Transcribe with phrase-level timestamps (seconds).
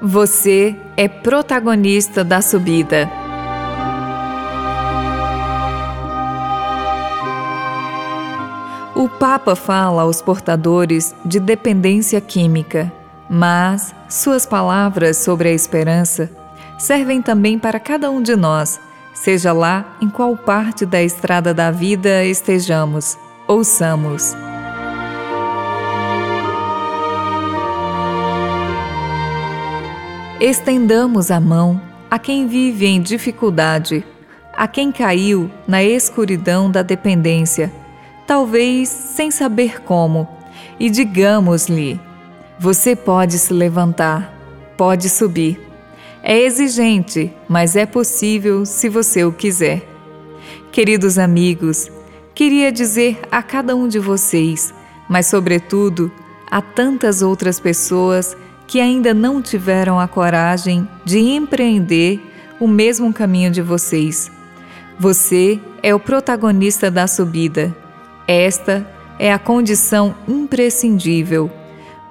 [0.00, 3.10] você é protagonista da subida.
[8.94, 12.92] O Papa fala aos portadores de dependência química,
[13.28, 16.30] mas suas palavras sobre a esperança
[16.78, 18.80] servem também para cada um de nós,
[19.14, 23.16] seja lá em qual parte da estrada da vida estejamos.
[23.46, 24.47] Ouçamos.
[30.40, 34.04] Estendamos a mão a quem vive em dificuldade,
[34.54, 37.72] a quem caiu na escuridão da dependência,
[38.24, 40.28] talvez sem saber como,
[40.78, 42.00] e digamos-lhe:
[42.56, 44.32] você pode se levantar,
[44.76, 45.60] pode subir.
[46.22, 49.82] É exigente, mas é possível se você o quiser.
[50.70, 51.90] Queridos amigos,
[52.32, 54.72] queria dizer a cada um de vocês,
[55.08, 56.12] mas sobretudo
[56.48, 58.36] a tantas outras pessoas
[58.68, 62.20] que ainda não tiveram a coragem de empreender
[62.60, 64.30] o mesmo caminho de vocês.
[64.98, 67.74] Você é o protagonista da subida.
[68.26, 68.86] Esta
[69.18, 71.50] é a condição imprescindível.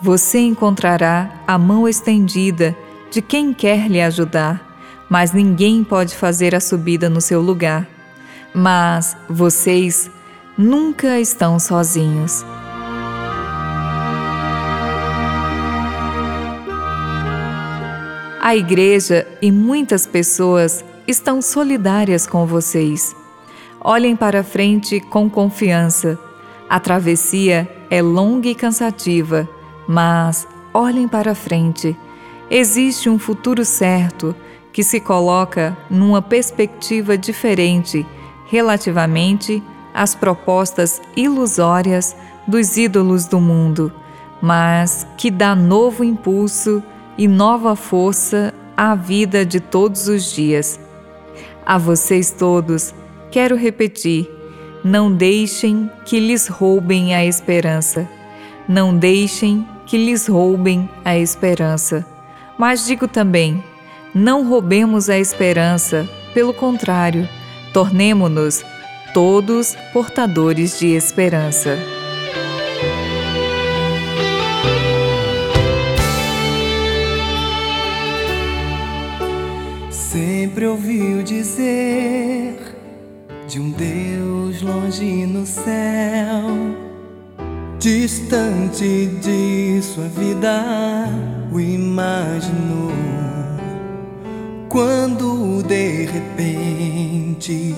[0.00, 2.74] Você encontrará a mão estendida
[3.10, 4.66] de quem quer lhe ajudar,
[5.10, 7.86] mas ninguém pode fazer a subida no seu lugar.
[8.54, 10.10] Mas vocês
[10.56, 12.44] nunca estão sozinhos.
[18.46, 23.12] A igreja e muitas pessoas estão solidárias com vocês.
[23.80, 26.16] Olhem para frente com confiança.
[26.70, 29.48] A travessia é longa e cansativa,
[29.88, 31.96] mas olhem para frente.
[32.48, 34.32] Existe um futuro certo
[34.72, 38.06] que se coloca numa perspectiva diferente
[38.46, 39.60] relativamente
[39.92, 42.14] às propostas ilusórias
[42.46, 43.92] dos ídolos do mundo,
[44.40, 46.80] mas que dá novo impulso
[47.18, 50.78] e nova força à vida de todos os dias.
[51.64, 52.94] A vocês todos,
[53.30, 54.30] quero repetir:
[54.84, 58.08] não deixem que lhes roubem a esperança.
[58.68, 62.04] Não deixem que lhes roubem a esperança.
[62.58, 63.62] Mas digo também:
[64.14, 67.28] não roubemos a esperança, pelo contrário,
[67.72, 68.64] tornemo-nos
[69.12, 71.95] todos portadores de esperança.
[80.66, 82.56] Sempre ouviu dizer
[83.46, 86.42] de um Deus longe no céu,
[87.78, 91.08] distante de sua vida,
[91.52, 92.90] o imaginou.
[94.68, 97.72] Quando de repente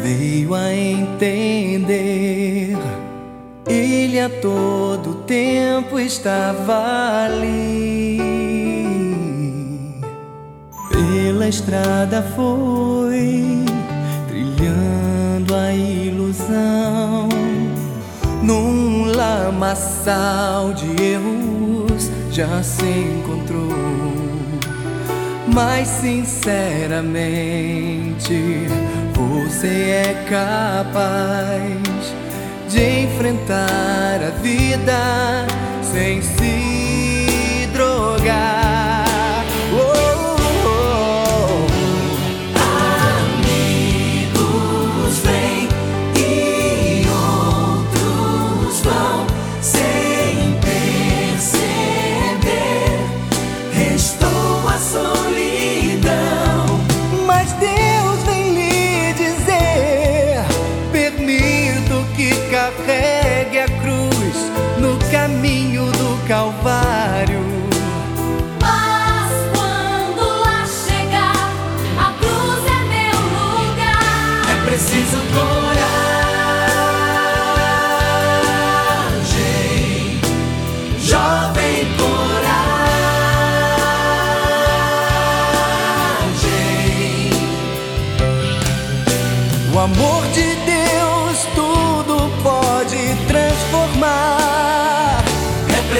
[0.00, 2.78] veio a entender,
[3.68, 8.69] ele a todo tempo estava ali
[11.30, 13.64] pela estrada foi
[14.26, 17.28] trilhando a ilusão
[18.42, 23.70] num lamaçal de erros já se encontrou.
[25.54, 26.66] Mas sinceramente
[29.14, 29.68] você
[30.08, 32.12] é capaz
[32.68, 35.46] de enfrentar a vida
[35.92, 38.59] sem se drogar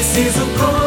[0.00, 0.79] preciso correr.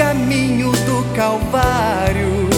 [0.00, 2.49] caminho do Calvário.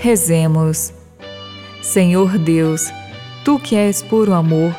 [0.00, 0.94] Rezemos.
[1.82, 2.90] Senhor Deus,
[3.44, 4.74] tu que és puro amor,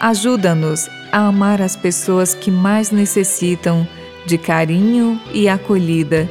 [0.00, 3.86] ajuda-nos a amar as pessoas que mais necessitam
[4.24, 6.26] de carinho e acolhida.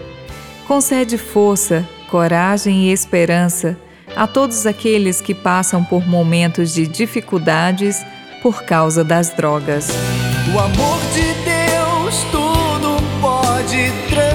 [0.68, 3.78] Concede força, coragem e esperança
[4.16, 8.04] a todos aqueles que passam por momentos de dificuldades
[8.42, 9.88] por causa das drogas.
[10.52, 14.31] O amor de Deus tudo pode transformar.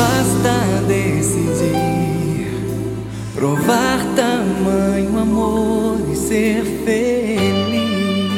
[0.00, 2.56] Basta decidir,
[3.34, 8.30] provar tamanho amor e ser feliz.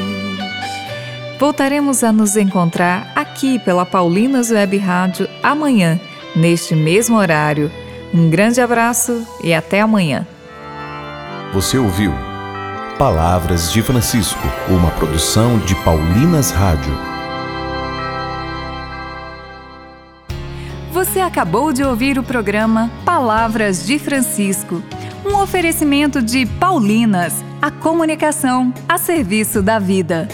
[1.38, 6.00] Voltaremos a nos encontrar aqui pela Paulinas Web Rádio amanhã,
[6.34, 7.70] neste mesmo horário.
[8.12, 10.26] Um grande abraço e até amanhã.
[11.52, 12.12] Você ouviu
[12.98, 17.11] Palavras de Francisco, uma produção de Paulinas Rádio.
[21.22, 24.82] Acabou de ouvir o programa Palavras de Francisco,
[25.24, 30.28] um oferecimento de Paulinas, a comunicação a serviço da vida.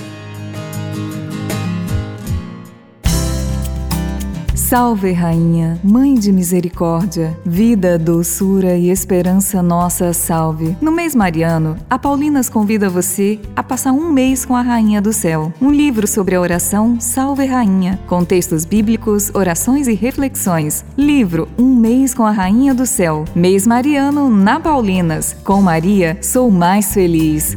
[4.68, 10.76] Salve, Rainha, Mãe de Misericórdia, vida, doçura e esperança nossa, salve.
[10.78, 15.10] No mês mariano, a Paulinas convida você a passar um mês com a Rainha do
[15.10, 15.50] Céu.
[15.58, 20.84] Um livro sobre a oração Salve Rainha, com textos bíblicos, orações e reflexões.
[20.98, 23.24] Livro Um mês com a Rainha do Céu.
[23.34, 25.34] Mês mariano na Paulinas.
[25.44, 27.56] Com Maria, sou mais feliz.